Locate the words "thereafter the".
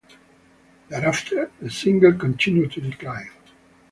0.89-1.69